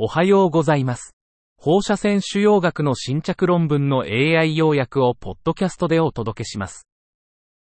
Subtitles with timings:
[0.00, 1.16] おはようございます。
[1.56, 6.86] 放射線腫瘍学の新着論文の AI 要約をポッドキャストでお届けします。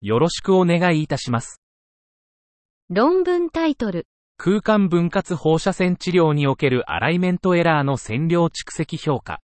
[0.01, 1.61] よろしくお願いいたします。
[2.89, 4.05] 論文タイトル、
[4.35, 9.39] 空間分割放射線治療におけるアライメントエラーの線量蓄積評価。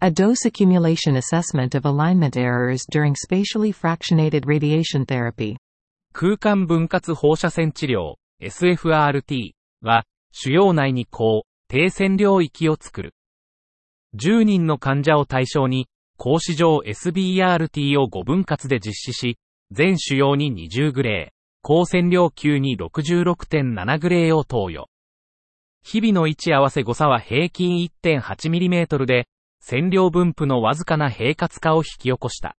[0.00, 5.56] A dose accumulation assessment of alignment errors during spatially fractionated radiation therapy.
[6.14, 9.50] 空間分割放射線治療 SFRT
[9.82, 11.42] は、腫瘍内に高、
[11.72, 13.14] 低線量域を作る。
[14.14, 15.88] 10人の患者を対象に、
[16.18, 19.38] 格子状 SBRT を5分割で実施し、
[19.70, 24.90] 全腫瘍に20グレー、高線量級に66.7グレーを投与。
[25.82, 29.26] 日々の位置合わせ誤差は平均 1.8mm で、
[29.58, 32.54] 線量分布のわずかな平滑化を引き起こした。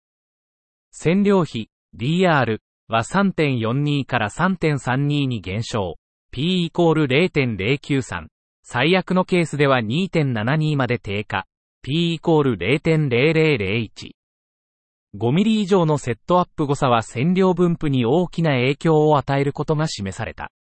[0.91, 5.97] 線量比 DR は3.42から3.32に減少。
[6.31, 8.32] P イコール0.093。
[8.65, 11.47] 最悪のケースでは2.72まで低下。
[11.83, 14.13] P イコール0.0001。
[15.15, 20.53] 5ミリ以上のセットアップ誤差は線量分布に大きな影響を与えることが示された。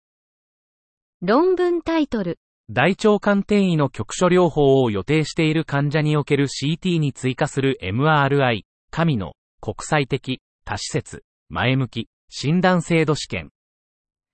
[1.21, 13.52] 論文タイトル、大腸管転移の局所療法を予定している患者における CT に追加する MRI、神の国際的、多施設、前向き、診断制度試験。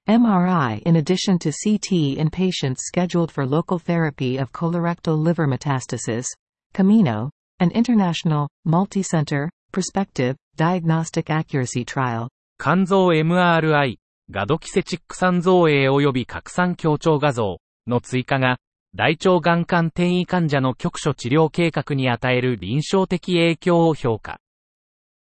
[0.08, 6.26] MRI in addition to CT in patients scheduled for local therapy of colorectal liver metastasis.
[6.74, 12.30] Camino, an international, multi-center, prospective, diagnostic accuracy trial.
[12.58, 13.98] 肝臓 MRI、
[14.32, 18.60] ガドキセチック酸造影及び拡散強調画像の追加が、
[18.96, 24.40] 大腸がん管転移患者の局所治療計画に与える臨床的影響を評価。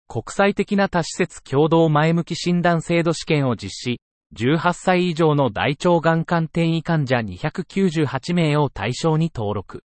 [0.08, 4.00] 国際的な多施設共同前向き診断制度試験を実施、
[4.36, 9.84] 18歳以上の大腸がん管転移患者298名を対象に登録。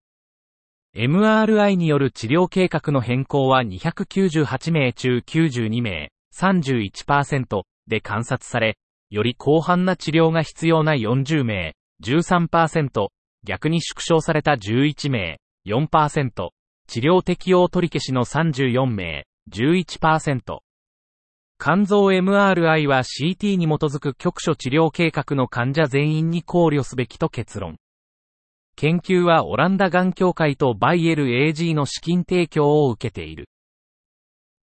[0.96, 8.78] MRI による治療計画の変更は298名中92名、31%で観察され、
[9.10, 13.08] より広範な治療が必要な40名、13%、
[13.44, 16.50] 逆に縮小された11名、4%、
[16.88, 20.60] 治療適用取り消しの34名、11%。
[21.60, 27.78] 肝臓 MRI は CT に基づく局所治療計画の患者全員に考慮すべきと結論。
[28.76, 33.50] 研究はオランダがん協会とバイエル AG の資金提供を受けている。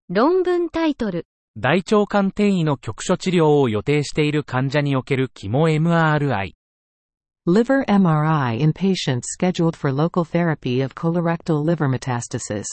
[0.09, 1.25] 論文タイトル、
[1.57, 6.51] 大腸管転移の局所治療を予定している患者における肝 MRI。
[7.47, 12.65] Liver MRI in patients scheduled for local therapy of colorectal liver metastasis.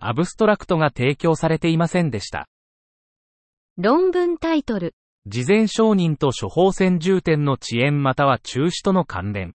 [0.00, 2.48] アブストラクトが提供されていませんでした。
[3.76, 4.94] 論文タイトル、
[5.26, 9.54] 事前承認と処方箋重点の遅延または中止との関連。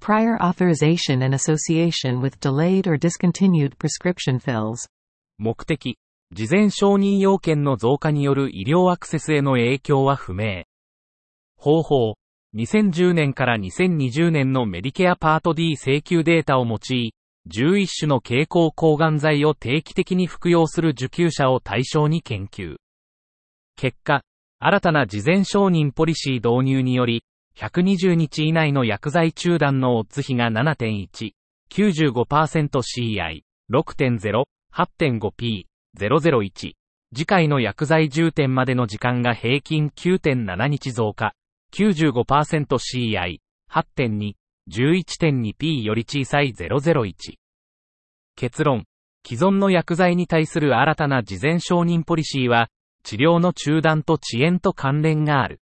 [0.00, 4.88] Prior authorization and association with delayed or discontinued prescription fills.
[5.36, 5.98] 目的、
[6.30, 10.62] 事前承認要件の増加による医療アクセスへの影響は不明。
[11.56, 12.14] 方法、
[12.54, 17.14] 2010年から2020年のメディケアパート D 請求データを用い、
[17.50, 22.76] 11種の経口抗がん剤を定期的に服用する受給者を対象に研究。
[23.76, 24.22] 結果、
[24.58, 27.24] 新たな事前承認ポリシー導入により、
[27.56, 31.32] 120日以内の薬剤中断のオッズ比が7.1、
[31.70, 35.64] 95%CI、6.0、8.5P、
[35.98, 36.72] 001。
[37.14, 41.32] 次回の薬剤重点までの時間が平均9.7日増加、
[41.72, 43.38] 95%CI、
[43.70, 44.34] 8.2、
[44.70, 47.14] 11.2P より小さい001。
[48.36, 48.84] 結論。
[49.26, 52.68] 既存の薬剤に対する新たな事前承認ポリシーは、
[53.04, 55.60] 治療の中断と遅延と関連がある。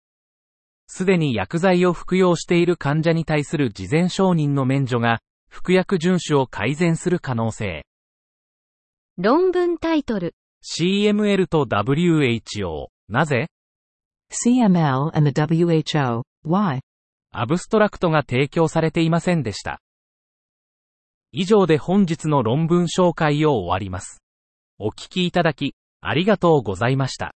[0.88, 7.86] すでに薬剤を服用している患者に対する事前承認の免除が、服薬遵守を改善する可能性。
[9.18, 12.88] 論文タイトル、CML と WHO。
[13.08, 13.48] なぜ
[14.31, 16.24] ？CML and the WHO.
[16.46, 16.80] Why?
[17.31, 19.80] アブストラクトが提供されていませんでした。
[21.31, 24.22] 以上で本日の論文紹介を終わります。
[24.80, 27.37] お聞きいただき、ありがとうございました。